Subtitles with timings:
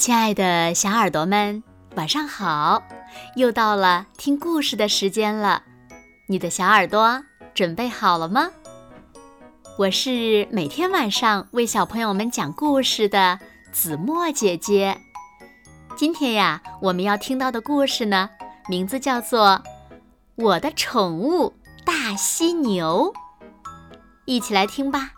[0.00, 1.62] 亲爱的小耳朵们，
[1.94, 2.82] 晚上好！
[3.36, 5.62] 又到了听故事的时间了，
[6.26, 8.48] 你的小耳朵准备好了吗？
[9.76, 13.38] 我是每天晚上为小朋友们讲故事的
[13.72, 14.98] 子墨姐姐。
[15.98, 18.30] 今天呀，我们要听到的故事呢，
[18.70, 19.48] 名字叫做
[20.36, 21.52] 《我的宠物
[21.84, 23.12] 大犀牛》，
[24.24, 25.10] 一起来听吧。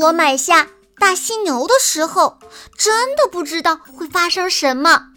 [0.00, 0.66] 我买下
[0.98, 2.38] 大犀牛的时候，
[2.74, 5.08] 真的不知道会发生什么。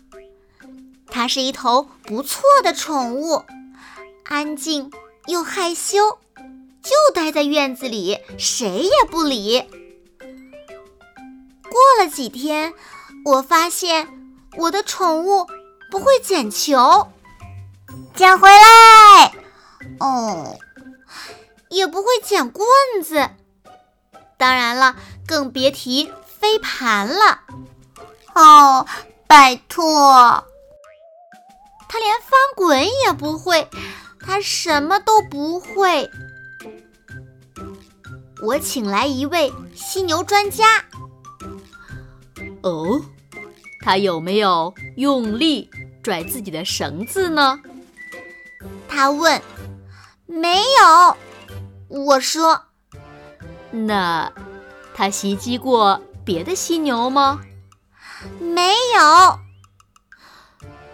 [1.08, 3.46] 它是一头不错的宠物，
[4.26, 4.92] 安静
[5.28, 6.20] 又害羞，
[6.82, 9.62] 就待在院子里，谁也不理。
[11.64, 12.74] 过了几天，
[13.24, 14.10] 我发现
[14.58, 15.48] 我的宠物
[15.92, 17.08] 不会捡球，
[18.14, 19.34] 捡回来。
[20.00, 20.60] 哦，
[21.70, 22.68] 也不会捡棍
[23.02, 23.30] 子。
[24.44, 27.40] 当然了，更别提飞盘了。
[28.36, 28.86] 哦，
[29.26, 30.44] 拜托，
[31.88, 33.70] 他连翻滚也不会，
[34.20, 36.12] 他什么都不会。
[38.42, 40.84] 我请来一位犀牛专家。
[42.64, 43.02] 哦，
[43.80, 45.72] 他有没有用力
[46.04, 47.62] 拽自己的绳子呢？
[48.90, 49.42] 他问。
[50.26, 51.18] 没有，
[51.88, 52.62] 我说。
[53.76, 54.32] 那，
[54.94, 57.42] 他袭击过别的犀牛吗？
[58.40, 59.40] 没有。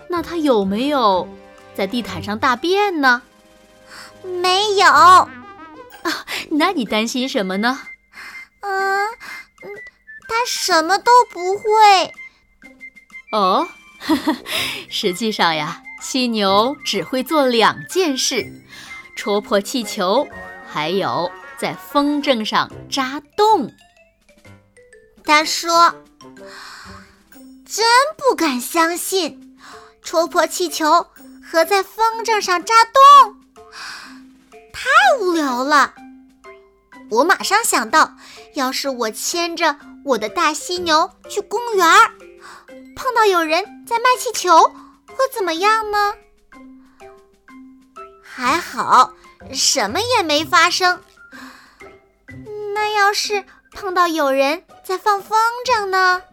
[0.08, 1.28] 那他有没有
[1.76, 3.22] 在地毯上大便呢？
[4.24, 4.88] 没有。
[4.88, 5.30] 啊，
[6.52, 7.82] 那你担心什么呢？
[8.62, 9.70] 嗯嗯，
[10.30, 12.14] 他什么都不会。
[13.34, 13.68] 哦，
[14.90, 18.64] 实际上呀，犀牛只会做两件事：
[19.18, 20.26] 戳破气球，
[20.66, 21.30] 还有。
[21.60, 23.74] 在风筝上扎洞。
[25.26, 25.94] 他说
[27.68, 27.86] ：“真
[28.18, 29.58] 不敢相信，
[30.02, 31.08] 戳破气球
[31.44, 33.36] 和在风筝上扎洞，
[34.72, 34.90] 太
[35.20, 35.94] 无聊了。”
[37.12, 38.14] 我马上想到，
[38.54, 39.76] 要是我牵着
[40.06, 41.86] 我的大犀牛去公园，
[42.96, 44.64] 碰到有人在卖气球，
[45.08, 46.14] 会怎么样呢？
[48.24, 49.14] 还好，
[49.52, 51.02] 什么也没发生。
[52.94, 56.24] 要是碰到有人在放风筝呢？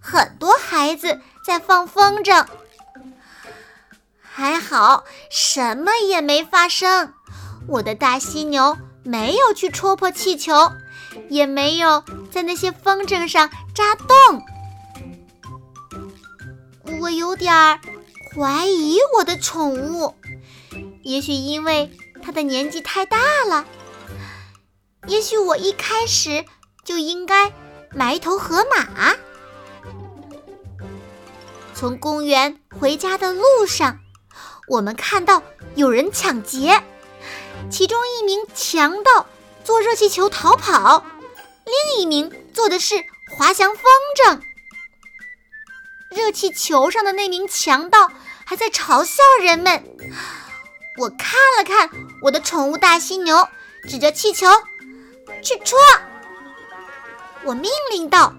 [0.00, 2.46] 很多孩子在放风筝，
[4.20, 7.14] 还好什么也没发生。
[7.68, 10.72] 我的大犀牛没有去戳破气球，
[11.28, 14.44] 也没有在那些风筝上扎洞。
[17.00, 17.80] 我有点
[18.34, 20.14] 怀疑我的宠物，
[21.02, 23.64] 也许因为它的年纪太大了。
[25.12, 26.46] 也许我一开始
[26.86, 27.52] 就应该
[27.90, 29.14] 买一头河马。
[31.74, 33.98] 从公园回家的路上，
[34.68, 35.42] 我们看到
[35.74, 36.82] 有人抢劫，
[37.70, 39.26] 其中一名强盗
[39.62, 41.04] 坐热气球逃跑，
[41.66, 42.94] 另一名坐的是
[43.36, 43.84] 滑翔风
[44.24, 44.40] 筝。
[46.08, 48.10] 热气球上的那名强盗
[48.46, 49.84] 还在嘲笑人们。
[50.96, 51.90] 我看了看
[52.22, 53.46] 我的宠物大犀牛，
[53.86, 54.46] 指着气球。
[55.42, 55.76] 去戳！
[57.44, 58.32] 我命令道。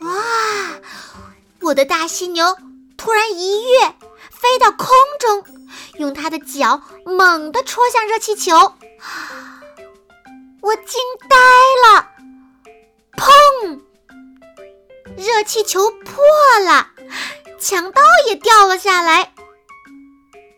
[0.00, 0.10] 哇！
[1.60, 2.56] 我的大犀牛
[2.96, 3.94] 突然一跃，
[4.30, 4.88] 飞到空
[5.20, 5.44] 中，
[5.98, 8.74] 用它的脚猛地戳向热气球。
[10.60, 11.36] 我惊呆
[11.84, 12.08] 了！
[13.16, 13.80] 砰！
[15.16, 16.24] 热气球破
[16.64, 16.88] 了，
[17.60, 19.34] 强盗也掉了下来。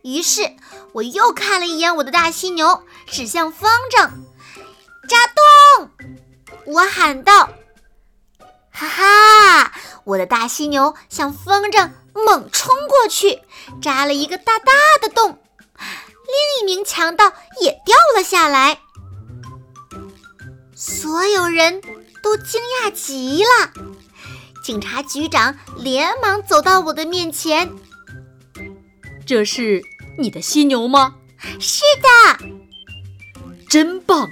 [0.04, 0.54] 于是
[0.92, 4.10] 我又看了一眼我的大犀牛，指向风筝，
[5.08, 5.16] 扎
[5.78, 5.90] 洞！
[6.66, 7.48] 我喊道
[8.70, 9.72] ：“哈哈！”
[10.04, 13.40] 我的大犀牛向风筝猛冲过去，
[13.80, 15.42] 扎了一个大大的洞。
[15.78, 17.32] 另一名强盗
[17.62, 18.80] 也掉了下来。
[20.76, 21.80] 所有人
[22.22, 23.72] 都惊讶极了。
[24.62, 27.72] 警察局长连忙走到我的面前
[29.24, 29.82] ：“这是。”
[30.16, 31.16] 你的犀牛吗？
[31.60, 32.46] 是的，
[33.68, 34.30] 真棒！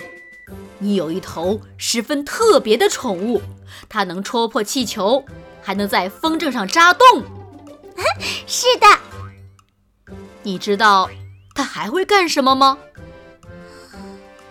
[0.78, 3.42] 你有一头十分特别的宠物，
[3.88, 5.24] 它能戳破气球，
[5.60, 7.24] 还能在风筝上扎洞。
[8.46, 8.86] 是的，
[10.42, 11.10] 你知道
[11.54, 12.78] 它还会干什么吗？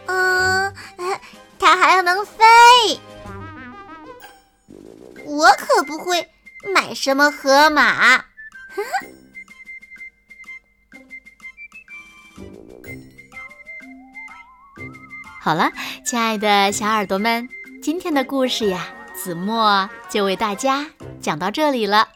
[0.06, 0.74] 嗯，
[1.60, 2.44] 它还能飞。
[5.26, 6.30] 我可不会
[6.74, 8.26] 买什么河马。
[15.44, 15.72] 好了，
[16.06, 17.50] 亲爱的小耳朵们，
[17.82, 20.86] 今天的故事呀，子墨就为大家
[21.20, 22.10] 讲到这里了。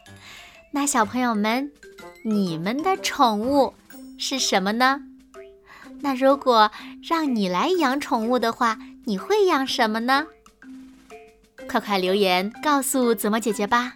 [0.70, 1.72] 那小朋友们，
[2.22, 3.74] 你们的宠物
[4.16, 5.00] 是什么呢？
[6.02, 6.70] 那如果
[7.02, 10.28] 让你来养宠物的话，你会养什么呢？
[11.68, 13.94] 快快留言告诉子墨姐姐吧。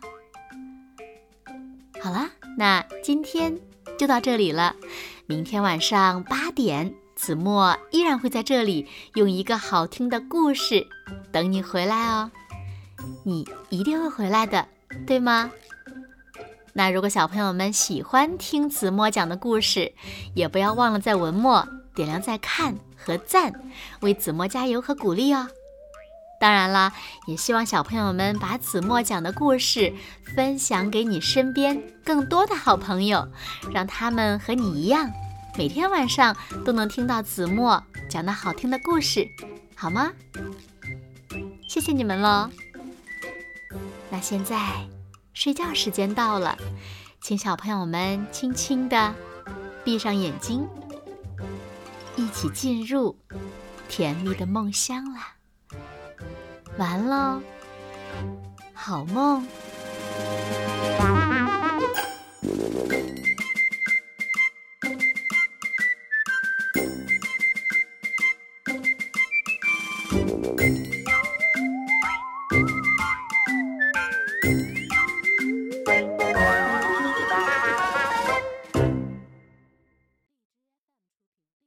[2.02, 3.56] 好了，那今天
[3.96, 4.74] 就到这里了。
[5.26, 10.86] 明天晚上八点，子墨依然会在这里用一个好听的故事
[11.30, 12.30] 等你回来哦。
[13.24, 14.66] 你一定会回来的，
[15.06, 15.50] 对吗？
[16.72, 19.92] 那如果小朋友们喜欢听子墨讲的故事，
[20.32, 23.52] 也不要忘了在文末点亮再看和赞，
[24.00, 25.46] 为子墨加油和鼓励哦。
[26.40, 26.90] 当然了，
[27.26, 29.92] 也希望小朋友们把子墨讲的故事
[30.34, 33.28] 分享给你身边更多的好朋友，
[33.74, 35.10] 让他们和你一样，
[35.60, 36.34] 每天晚上
[36.64, 39.28] 都能听到子墨讲的好听的故事，
[39.76, 40.10] 好吗？
[41.68, 42.48] 谢谢你们喽。
[44.08, 44.88] 那现在
[45.34, 46.56] 睡觉时间到了，
[47.20, 49.14] 请小朋友们轻轻地
[49.84, 50.66] 闭上眼睛，
[52.16, 53.18] 一起进入
[53.86, 55.34] 甜蜜的梦乡啦。
[56.78, 57.42] 完喽，
[58.72, 59.46] 好梦。